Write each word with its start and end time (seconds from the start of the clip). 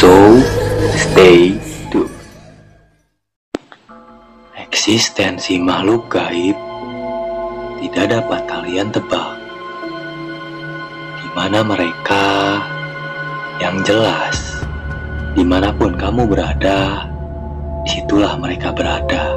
So, 0.00 0.40
stay 0.96 1.60
tuned. 1.92 2.08
Eksistensi 4.56 5.60
makhluk 5.60 6.08
gaib 6.08 6.56
tidak 7.84 8.08
dapat 8.08 8.40
kalian 8.48 8.88
tebak. 8.96 9.36
Di 11.20 11.28
mana 11.36 11.60
mereka 11.60 12.24
yang 13.60 13.84
jelas, 13.84 14.64
di 15.36 15.44
mana 15.44 15.68
pun 15.68 15.92
kamu 15.92 16.32
berada, 16.32 17.04
di 17.84 18.00
situlah 18.00 18.40
mereka 18.40 18.72
berada. 18.72 19.36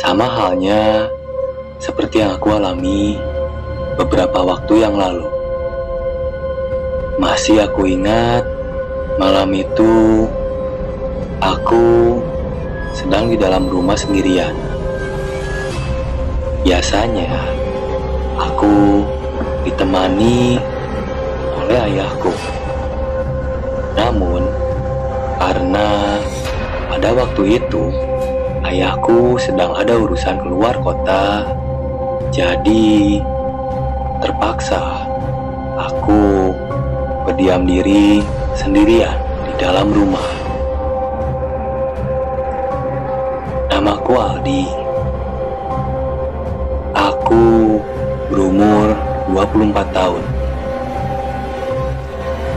Sama 0.00 0.24
halnya 0.24 1.12
seperti 1.76 2.24
yang 2.24 2.40
aku 2.40 2.56
alami 2.56 3.20
beberapa 4.00 4.48
waktu 4.48 4.80
yang 4.80 4.96
lalu. 4.96 5.28
Masih 7.20 7.68
aku 7.68 7.84
ingat 7.84 8.56
malam 9.18 9.50
itu 9.50 10.30
aku 11.42 12.22
sedang 12.94 13.26
di 13.26 13.34
dalam 13.34 13.66
rumah 13.66 13.98
sendirian. 13.98 14.54
Biasanya 16.62 17.26
aku 18.38 19.02
ditemani 19.66 20.62
oleh 21.58 21.78
ayahku. 21.90 22.30
Namun 23.98 24.46
karena 25.42 26.22
pada 26.86 27.10
waktu 27.10 27.58
itu 27.58 27.90
ayahku 28.62 29.34
sedang 29.42 29.74
ada 29.74 29.98
urusan 29.98 30.38
keluar 30.46 30.78
kota, 30.78 31.42
jadi 32.30 33.18
terpaksa 34.22 35.02
aku 35.74 36.54
berdiam 37.26 37.66
diri 37.66 38.22
sendirian 38.58 39.14
di 39.46 39.52
dalam 39.54 39.94
rumah. 39.94 40.26
Namaku 43.70 44.12
Aldi. 44.18 44.66
Aku 46.98 47.78
berumur 48.26 48.98
24 49.30 49.94
tahun. 49.94 50.24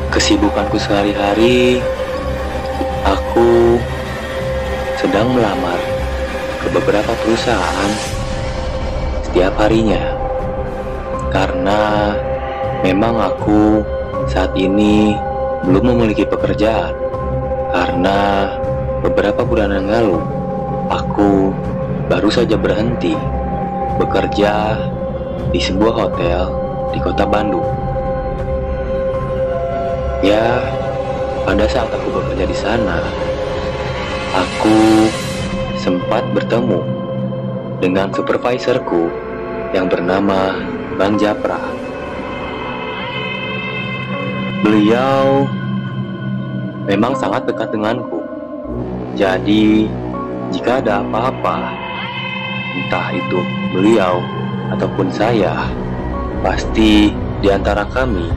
Kesibukanku 0.10 0.82
sehari-hari, 0.82 1.80
aku 3.06 3.78
sedang 4.98 5.38
melamar 5.38 5.78
ke 6.66 6.68
beberapa 6.74 7.14
perusahaan 7.22 7.92
setiap 9.22 9.54
harinya. 9.62 10.18
Karena 11.32 12.12
memang 12.84 13.16
aku 13.22 13.86
saat 14.28 14.52
ini 14.58 15.16
belum 15.62 15.94
memiliki 15.94 16.26
pekerjaan 16.26 16.94
karena 17.72 18.50
beberapa 19.06 19.46
bulan 19.46 19.74
yang 19.78 19.88
lalu 19.88 20.18
aku 20.90 21.54
baru 22.12 22.28
saja 22.28 22.60
berhenti 22.60 23.16
bekerja 24.02 24.76
di 25.54 25.60
sebuah 25.62 25.94
hotel 25.94 26.42
di 26.92 27.00
kota 27.00 27.24
Bandung. 27.24 27.66
Ya, 30.22 30.62
pada 31.48 31.66
saat 31.66 31.90
aku 31.90 32.14
bekerja 32.14 32.46
di 32.46 32.58
sana, 32.58 33.02
aku 34.38 35.10
sempat 35.82 36.22
bertemu 36.30 36.82
dengan 37.82 38.14
supervisorku 38.14 39.10
yang 39.74 39.90
bernama 39.90 40.54
Bang 41.02 41.18
Japra. 41.18 41.81
Beliau 44.72 45.52
memang 46.88 47.12
sangat 47.20 47.44
dekat 47.44 47.76
denganku. 47.76 48.24
Jadi, 49.20 49.92
jika 50.48 50.80
ada 50.80 51.04
apa-apa, 51.04 51.76
entah 52.80 53.12
itu 53.12 53.44
beliau 53.76 54.24
ataupun 54.72 55.12
saya, 55.12 55.68
pasti 56.40 57.12
di 57.44 57.52
antara 57.52 57.84
kami 57.92 58.32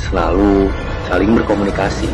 selalu 0.00 0.72
saling 1.12 1.36
berkomunikasi. 1.36 2.08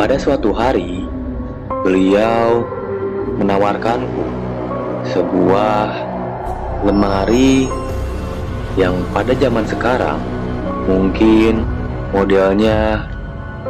Pada 0.00 0.16
suatu 0.16 0.56
hari, 0.56 1.04
beliau 1.84 2.64
menawarkanku 3.36 4.24
sebuah 5.12 5.92
lemari 6.88 7.68
yang 8.80 8.96
pada 9.12 9.36
zaman 9.36 9.68
sekarang 9.68 10.37
Mungkin 10.88 11.68
modelnya 12.16 13.04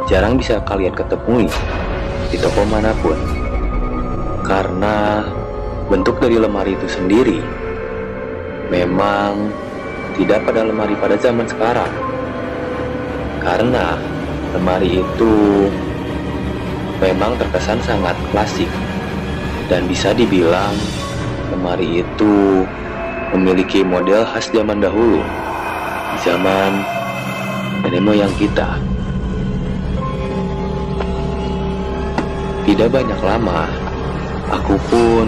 jarang 0.07 0.39
bisa 0.39 0.63
kalian 0.63 0.95
ketemui 0.95 1.51
di 2.31 2.37
toko 2.39 2.63
mana 2.63 2.95
pun. 3.03 3.19
Karena 4.47 5.27
bentuk 5.91 6.23
dari 6.23 6.39
lemari 6.39 6.79
itu 6.79 6.87
sendiri 6.87 7.43
memang 8.71 9.51
tidak 10.15 10.47
pada 10.47 10.63
lemari 10.63 10.95
pada 10.95 11.19
zaman 11.19 11.43
sekarang. 11.43 11.91
Karena 13.43 13.99
lemari 14.55 15.03
itu 15.03 15.67
memang 17.03 17.35
terkesan 17.35 17.83
sangat 17.83 18.15
klasik 18.31 18.71
dan 19.67 19.85
bisa 19.91 20.15
dibilang 20.15 20.71
lemari 21.51 22.01
itu 22.01 22.63
memiliki 23.35 23.85
model 23.85 24.25
khas 24.25 24.49
zaman 24.49 24.81
dahulu 24.81 25.21
zaman 26.25 26.83
nenek 27.83 28.01
moyang 28.03 28.33
kita. 28.35 28.75
Tidak 32.67 32.89
banyak 32.91 33.19
lama, 33.23 33.65
aku 34.51 34.75
pun 34.91 35.25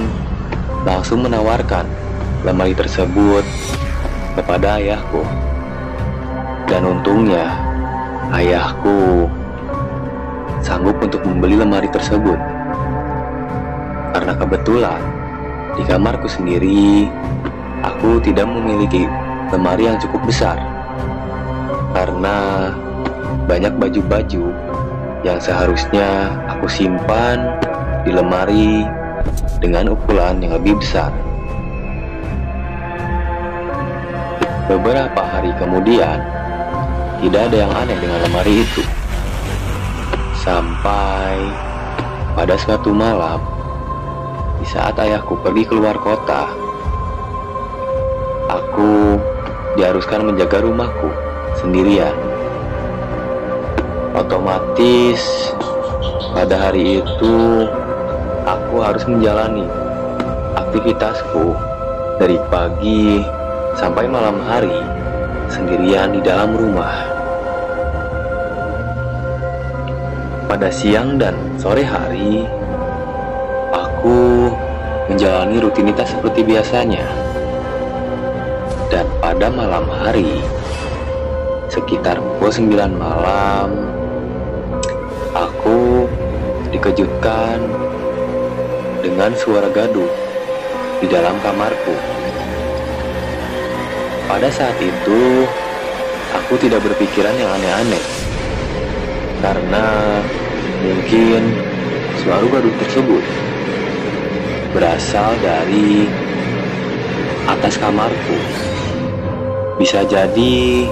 langsung 0.85 1.25
menawarkan 1.25 1.87
lemari 2.45 2.75
tersebut 2.77 3.41
kepada 4.37 4.77
ayahku. 4.77 5.23
Dan 6.69 6.85
untungnya, 6.87 7.55
ayahku 8.35 9.25
sanggup 10.61 11.01
untuk 11.01 11.25
membeli 11.25 11.57
lemari 11.57 11.89
tersebut. 11.89 12.37
Karena 14.11 14.33
kebetulan, 14.37 15.01
di 15.79 15.83
kamarku 15.87 16.29
sendiri, 16.29 17.09
aku 17.81 18.21
tidak 18.21 18.45
memiliki 18.45 19.09
lemari 19.49 19.89
yang 19.89 19.97
cukup 19.97 20.21
besar 20.29 20.70
karena 21.91 22.71
banyak 23.47 23.73
baju-baju 23.75 24.51
yang 25.21 25.37
seharusnya 25.37 26.33
aku 26.49 26.65
simpan 26.65 27.59
di 28.01 28.11
lemari 28.15 28.87
dengan 29.61 29.93
ukuran 29.93 30.41
yang 30.41 30.57
lebih 30.57 30.81
besar. 30.81 31.13
Beberapa 34.65 35.21
hari 35.21 35.51
kemudian, 35.59 36.23
tidak 37.21 37.41
ada 37.51 37.57
yang 37.67 37.71
aneh 37.75 37.97
dengan 37.99 38.19
lemari 38.23 38.65
itu. 38.65 38.81
Sampai 40.41 41.37
pada 42.33 42.55
suatu 42.57 42.89
malam, 42.89 43.43
di 44.57 44.65
saat 44.65 44.97
ayahku 44.97 45.37
pergi 45.43 45.69
keluar 45.69 45.99
kota, 46.01 46.49
aku 48.49 49.21
diharuskan 49.77 50.33
menjaga 50.33 50.65
rumahku 50.65 51.30
sendirian. 51.61 52.13
Otomatis 54.17 55.21
pada 56.33 56.57
hari 56.57 56.99
itu 56.99 57.35
aku 58.43 58.75
harus 58.81 59.05
menjalani 59.05 59.69
aktivitasku 60.57 61.53
dari 62.17 62.35
pagi 62.49 63.23
sampai 63.77 64.09
malam 64.09 64.41
hari 64.43 64.73
sendirian 65.47 66.11
di 66.11 66.21
dalam 66.25 66.57
rumah. 66.57 67.07
Pada 70.51 70.67
siang 70.67 71.15
dan 71.15 71.37
sore 71.55 71.81
hari, 71.87 72.43
aku 73.71 74.51
menjalani 75.07 75.63
rutinitas 75.63 76.11
seperti 76.11 76.43
biasanya. 76.43 77.07
Dan 78.91 79.07
pada 79.23 79.47
malam 79.47 79.87
hari, 79.87 80.43
sekitar 81.71 82.19
pukul 82.19 82.51
9 82.51 82.99
malam 82.99 83.71
aku 85.31 86.03
dikejutkan 86.67 87.63
dengan 88.99 89.31
suara 89.39 89.71
gaduh 89.71 90.11
di 90.99 91.07
dalam 91.07 91.39
kamarku. 91.39 91.95
Pada 94.27 94.51
saat 94.51 94.75
itu, 94.83 95.47
aku 96.35 96.59
tidak 96.59 96.83
berpikiran 96.83 97.39
yang 97.39 97.51
aneh-aneh 97.55 98.03
karena 99.39 99.87
mungkin 100.83 101.55
suara 102.19 102.43
gaduh 102.51 102.75
tersebut 102.83 103.23
berasal 104.75 105.39
dari 105.39 106.11
atas 107.47 107.79
kamarku. 107.79 108.39
Bisa 109.79 110.03
jadi 110.03 110.85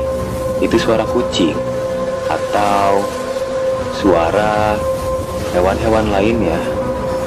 itu 0.60 0.76
suara 0.76 1.08
kucing 1.08 1.56
atau 2.28 3.04
suara 3.96 4.76
hewan-hewan 5.56 6.08
lainnya 6.14 6.60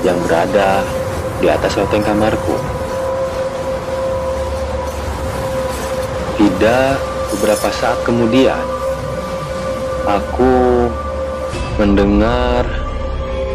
yang 0.06 0.17
berada 0.25 0.84
di 1.43 1.50
atas 1.50 1.75
loteng 1.75 2.05
kamarku. 2.05 2.55
Tidak 6.38 6.94
beberapa 7.34 7.69
saat 7.73 7.99
kemudian, 8.06 8.58
aku 10.06 10.87
mendengar 11.78 12.67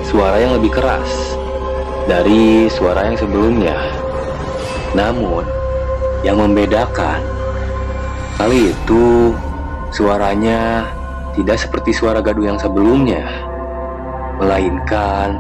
suara 0.08 0.40
yang 0.40 0.56
lebih 0.56 0.72
keras 0.72 1.38
dari 2.08 2.72
suara 2.72 3.12
yang 3.12 3.18
sebelumnya. 3.20 3.76
Namun, 4.96 5.44
yang 6.24 6.40
membedakan 6.40 7.22
kali 8.40 8.72
itu 8.72 9.36
suaranya 9.92 10.88
tidak 11.38 11.62
seperti 11.62 11.94
suara 11.94 12.20
gaduh 12.20 12.50
yang 12.50 12.60
sebelumnya, 12.60 13.24
melainkan 14.42 15.38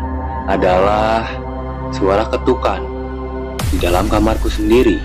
adalah 0.47 1.25
suara 1.91 2.27
ketukan 2.29 2.83
di 3.73 3.77
dalam 3.81 4.07
kamarku 4.07 4.47
sendiri. 4.47 4.99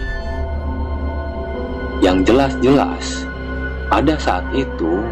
Yang 2.03 2.35
jelas-jelas, 2.35 3.25
pada 3.87 4.19
saat 4.19 4.43
itu 4.53 5.07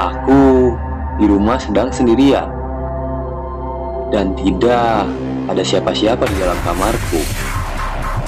aku 0.00 0.72
di 1.20 1.28
rumah 1.28 1.60
sedang 1.60 1.92
sendirian 1.92 2.48
dan 4.08 4.32
tidak 4.38 5.04
ada 5.52 5.62
siapa-siapa 5.62 6.24
di 6.26 6.36
dalam 6.40 6.56
kamarku. 6.64 7.20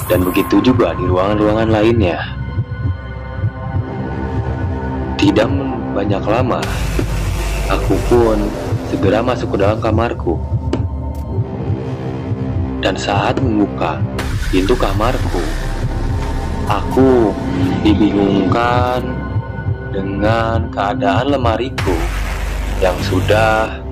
Dan 0.06 0.22
begitu 0.22 0.62
juga 0.62 0.94
di 0.94 1.02
ruangan-ruangan 1.02 1.66
lainnya. 1.72 2.35
Tidak 5.26 5.50
banyak 5.90 6.22
lama, 6.22 6.62
aku 7.66 7.98
pun 8.06 8.38
segera 8.86 9.18
masuk 9.26 9.58
ke 9.58 9.66
dalam 9.66 9.82
kamarku. 9.82 10.38
Dan 12.78 12.94
saat 12.94 13.34
membuka 13.42 13.98
pintu 14.54 14.78
kamarku, 14.78 15.42
aku 16.70 17.34
dibingungkan 17.82 19.02
dengan 19.90 20.70
keadaan 20.70 21.34
lemariku 21.34 21.98
yang 22.78 22.94
sudah 23.02 23.82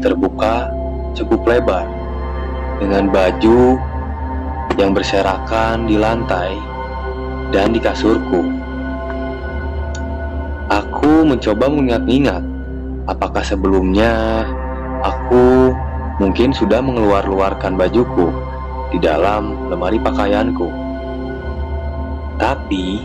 terbuka 0.00 0.72
cukup 1.12 1.44
lebar 1.44 1.84
dengan 2.80 3.12
baju 3.12 3.76
yang 4.80 4.96
berserakan 4.96 5.84
di 5.84 6.00
lantai 6.00 6.56
dan 7.52 7.76
di 7.76 7.84
kasurku. 7.84 8.63
Mencoba 11.22 11.70
mengingat-ingat 11.70 12.42
apakah 13.06 13.46
sebelumnya 13.46 14.42
aku 15.06 15.70
mungkin 16.18 16.50
sudah 16.50 16.82
mengeluar-luarkan 16.82 17.78
bajuku 17.78 18.34
di 18.90 18.98
dalam 18.98 19.70
lemari 19.70 20.02
pakaianku. 20.02 20.70
Tapi 22.38 23.02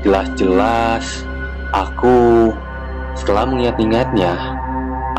jelas-jelas 0.00 1.24
aku 1.76 2.48
setelah 3.16 3.44
mengingat-ingatnya, 3.44 4.32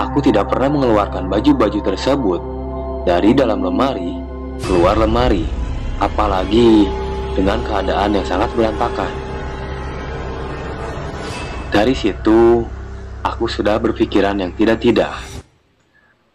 aku 0.01 0.25
tidak 0.25 0.49
pernah 0.49 0.73
mengeluarkan 0.73 1.29
baju-baju 1.29 1.79
tersebut 1.81 2.41
dari 3.05 3.33
dalam 3.33 3.61
lemari 3.61 4.17
keluar 4.65 4.97
lemari, 4.97 5.45
apalagi 5.97 6.85
dengan 7.33 7.61
keadaan 7.65 8.13
yang 8.13 8.25
sangat 8.25 8.49
berantakan. 8.53 9.20
Dari 11.71 11.95
situ, 11.95 12.67
aku 13.23 13.47
sudah 13.47 13.79
berpikiran 13.79 14.35
yang 14.35 14.51
tidak-tidak. 14.51 15.23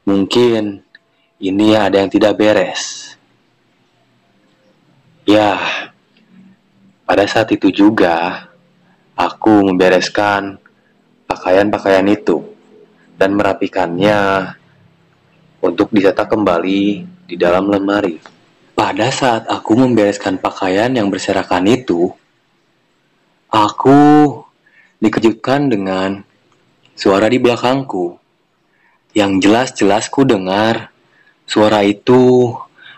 Mungkin 0.09 0.81
ini 1.44 1.77
ada 1.77 2.00
yang 2.00 2.09
tidak 2.09 2.41
beres. 2.41 3.12
Ya, 5.29 5.61
pada 7.05 7.29
saat 7.29 7.53
itu 7.53 7.69
juga 7.69 8.49
aku 9.12 9.69
membereskan 9.69 10.56
pakaian-pakaian 11.29 12.09
itu 12.09 12.41
dan 13.21 13.37
merapikannya 13.37 14.56
untuk 15.61 15.93
dicetak 15.93 16.33
kembali 16.33 17.05
di 17.29 17.37
dalam 17.37 17.69
lemari. 17.69 18.17
Pada 18.73 19.12
saat 19.12 19.44
aku 19.53 19.77
membereskan 19.77 20.41
pakaian 20.41 20.97
yang 20.97 21.12
berserakan 21.12 21.69
itu, 21.69 22.09
aku 23.53 24.00
dikejutkan 25.01 25.69
dengan 25.69 26.25
suara 26.97 27.29
di 27.29 27.37
belakangku. 27.37 28.17
Yang 29.17 29.49
jelas-jelas 29.49 30.13
ku 30.13 30.29
dengar 30.29 30.93
suara 31.49 31.81
itu 31.85 32.53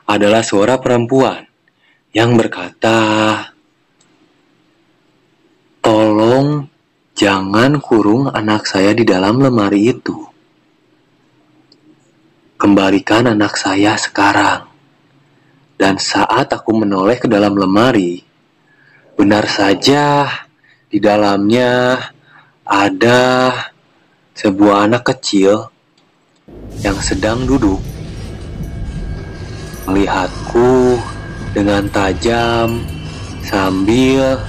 adalah 0.08 0.42
suara 0.42 0.80
perempuan 0.82 1.46
yang 2.10 2.34
berkata, 2.34 2.98
"Tolong 5.78 6.66
jangan 7.14 7.78
kurung 7.78 8.30
anak 8.30 8.66
saya 8.66 8.94
di 8.94 9.06
dalam 9.06 9.38
lemari 9.38 9.94
itu. 9.94 10.18
Kembalikan 12.58 13.30
anak 13.30 13.54
saya 13.54 13.94
sekarang." 13.94 14.66
Dan 15.78 15.94
saat 16.02 16.50
aku 16.50 16.74
menoleh 16.74 17.22
ke 17.22 17.30
dalam 17.30 17.54
lemari, 17.54 18.18
benar 19.14 19.46
saja 19.46 20.26
di 20.88 20.96
dalamnya 20.96 22.00
ada 22.64 23.52
sebuah 24.32 24.88
anak 24.88 25.12
kecil 25.12 25.68
yang 26.80 26.96
sedang 27.04 27.44
duduk 27.44 27.76
melihatku 29.84 30.96
dengan 31.52 31.84
tajam 31.92 32.80
sambil 33.44 34.40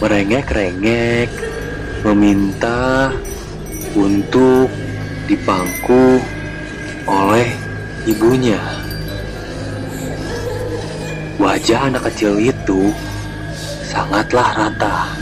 merengek-rengek 0.00 1.28
meminta 2.00 3.12
untuk 3.92 4.72
dipangku 5.28 6.16
oleh 7.04 7.48
ibunya. 8.08 8.60
Wajah 11.36 11.92
anak 11.92 12.08
kecil 12.08 12.40
itu 12.40 12.88
sangatlah 13.84 14.48
rata 14.56 15.12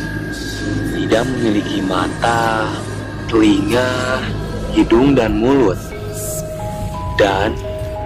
tidak 1.11 1.27
memiliki 1.27 1.83
mata, 1.83 2.71
telinga, 3.27 4.23
hidung, 4.71 5.19
dan 5.19 5.43
mulut. 5.43 5.75
Dan 7.19 7.59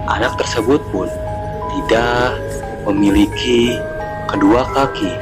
anak 0.09 0.33
tersebut 0.41 0.81
pun 0.89 1.05
tidak 1.69 2.33
memiliki 2.89 3.77
kedua 4.25 4.65
kaki, 4.73 5.13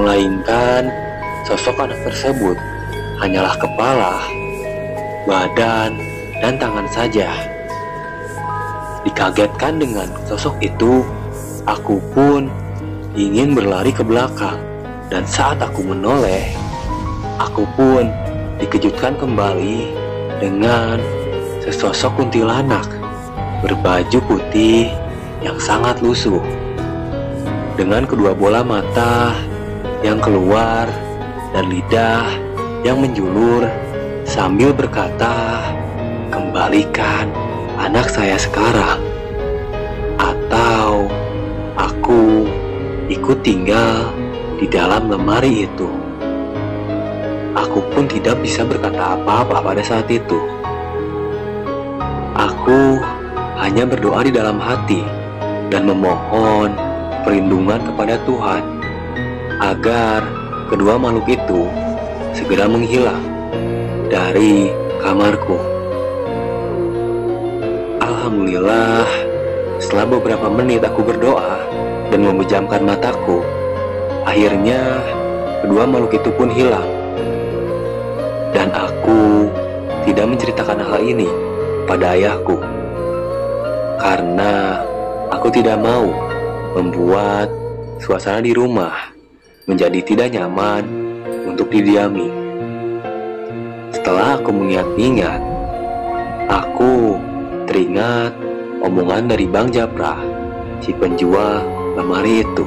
melainkan 0.00 0.88
sosok 1.44 1.76
anak 1.84 2.00
tersebut 2.08 2.56
hanyalah 3.20 3.52
kepala, 3.60 4.24
badan, 5.28 6.00
dan 6.40 6.56
tangan 6.56 6.88
saja. 6.88 7.28
Dikagetkan 9.04 9.76
dengan 9.76 10.08
sosok 10.24 10.56
itu, 10.64 11.04
aku 11.68 12.00
pun 12.16 12.48
ingin 13.12 13.52
berlari 13.52 13.92
ke 13.92 14.00
belakang, 14.00 14.56
dan 15.12 15.28
saat 15.28 15.60
aku 15.60 15.84
menoleh, 15.84 16.59
Aku 17.40 17.64
pun 17.72 18.04
dikejutkan 18.60 19.16
kembali 19.16 19.88
dengan 20.44 21.00
sesosok 21.64 22.20
kuntilanak 22.20 22.84
berbaju 23.64 24.20
putih 24.28 24.92
yang 25.40 25.56
sangat 25.56 26.04
lusuh. 26.04 26.44
Dengan 27.80 28.04
kedua 28.04 28.36
bola 28.36 28.60
mata 28.60 29.32
yang 30.04 30.20
keluar 30.20 30.84
dan 31.56 31.72
lidah 31.72 32.28
yang 32.84 33.00
menjulur 33.00 33.64
sambil 34.28 34.76
berkata, 34.76 35.64
"Kembalikan 36.28 37.32
anak 37.80 38.12
saya 38.12 38.36
sekarang." 38.36 39.00
Atau 40.20 41.08
aku 41.80 42.44
ikut 43.08 43.40
tinggal 43.40 44.12
di 44.60 44.68
dalam 44.68 45.08
lemari 45.08 45.64
itu. 45.64 46.09
Aku 47.70 47.86
pun 47.94 48.10
tidak 48.10 48.34
bisa 48.42 48.66
berkata 48.66 49.14
apa-apa 49.14 49.62
pada 49.62 49.78
saat 49.78 50.10
itu. 50.10 50.34
Aku 52.34 52.98
hanya 53.62 53.86
berdoa 53.86 54.26
di 54.26 54.34
dalam 54.34 54.58
hati 54.58 55.06
dan 55.70 55.86
memohon 55.86 56.74
perlindungan 57.22 57.78
kepada 57.86 58.18
Tuhan 58.26 58.82
agar 59.62 60.26
kedua 60.66 60.98
makhluk 60.98 61.30
itu 61.30 61.70
segera 62.34 62.66
menghilang 62.66 63.22
dari 64.10 64.74
kamarku. 64.98 65.54
Alhamdulillah, 68.02 69.06
setelah 69.78 70.18
beberapa 70.18 70.50
menit 70.50 70.82
aku 70.82 71.06
berdoa 71.06 71.62
dan 72.10 72.18
memejamkan 72.26 72.82
mataku, 72.82 73.46
akhirnya 74.26 74.98
kedua 75.62 75.86
makhluk 75.86 76.18
itu 76.18 76.34
pun 76.34 76.50
hilang 76.50 76.99
tidak 80.10 80.26
menceritakan 80.26 80.82
hal 80.82 81.00
ini 81.06 81.30
pada 81.86 82.18
ayahku 82.18 82.58
karena 84.02 84.82
aku 85.30 85.54
tidak 85.54 85.78
mau 85.78 86.10
membuat 86.74 87.46
suasana 88.02 88.42
di 88.42 88.50
rumah 88.50 89.14
menjadi 89.70 90.02
tidak 90.02 90.34
nyaman 90.34 90.82
untuk 91.46 91.70
didiami. 91.70 92.26
Setelah 93.94 94.42
aku 94.42 94.50
mengingat-ingat, 94.50 95.38
aku 96.50 97.14
teringat 97.70 98.34
omongan 98.82 99.30
dari 99.30 99.46
Bang 99.46 99.70
Japra, 99.70 100.18
si 100.82 100.90
penjual 100.90 101.62
lemari 101.94 102.42
itu. 102.42 102.66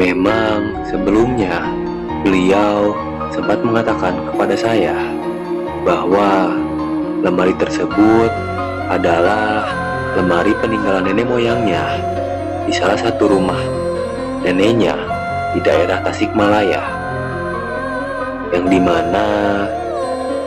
Memang 0.00 0.80
sebelumnya 0.88 1.60
beliau 2.24 2.96
sempat 3.36 3.60
mengatakan 3.60 4.16
kepada 4.32 4.56
saya 4.56 4.96
bahwa 5.86 6.50
lemari 7.22 7.54
tersebut 7.54 8.30
adalah 8.90 9.70
lemari 10.18 10.50
peninggalan 10.58 11.06
nenek 11.06 11.30
moyangnya 11.30 12.02
di 12.66 12.74
salah 12.74 12.98
satu 12.98 13.30
rumah 13.30 13.62
neneknya 14.42 14.98
di 15.54 15.62
daerah 15.62 16.02
Tasikmalaya 16.02 16.82
yang 18.50 18.66
di 18.66 18.82
mana 18.82 19.26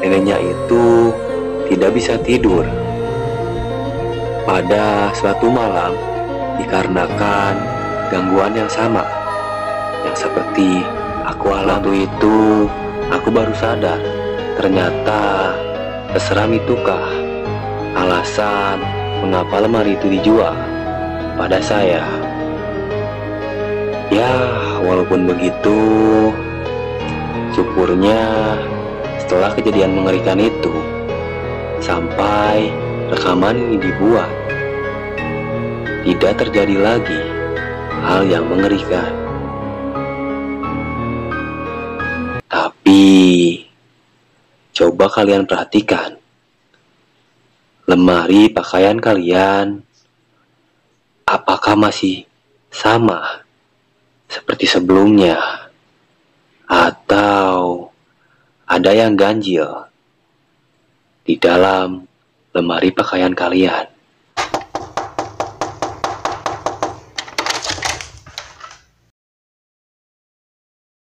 neneknya 0.03 0.43
itu 0.43 1.15
tidak 1.71 1.95
bisa 1.95 2.19
tidur 2.19 2.67
pada 4.43 5.15
suatu 5.15 5.47
malam 5.47 5.95
dikarenakan 6.59 7.55
gangguan 8.11 8.59
yang 8.59 8.67
sama 8.67 9.07
yang 10.03 10.15
seperti 10.19 10.83
aku 11.23 11.47
alami 11.55 12.03
itu 12.03 12.67
aku 13.07 13.31
baru 13.31 13.55
sadar 13.55 14.18
ternyata 14.59 15.55
terseram 16.11 16.51
itukah 16.51 17.07
alasan 17.95 18.83
mengapa 19.23 19.63
lemari 19.63 19.95
itu 19.95 20.11
dijual 20.19 20.51
pada 21.39 21.63
saya 21.63 22.03
ya 24.11 24.35
walaupun 24.83 25.31
begitu 25.31 25.79
syukurnya 27.55 28.19
setelah 29.23 29.55
kejadian 29.55 29.95
mengerikan 29.95 30.35
itu 30.35 30.75
sampai 31.79 32.67
rekaman 33.07 33.55
ini 33.55 33.79
dibuat 33.79 34.27
tidak 36.03 36.41
terjadi 36.41 36.75
lagi 36.79 37.21
hal 38.03 38.25
yang 38.27 38.47
mengerikan. 38.47 39.11
Tapi 42.49 43.68
coba 44.79 45.11
kalian 45.11 45.43
perhatikan. 45.43 46.15
Lemari 47.83 48.47
pakaian 48.47 48.95
kalian. 48.95 49.83
Apakah 51.27 51.75
masih 51.75 52.23
sama 52.71 53.43
seperti 54.31 54.71
sebelumnya? 54.71 55.35
Atau 56.63 57.91
ada 58.63 58.91
yang 58.95 59.19
ganjil 59.19 59.67
di 61.27 61.35
dalam 61.35 62.07
lemari 62.55 62.95
pakaian 62.95 63.35
kalian. 63.35 63.98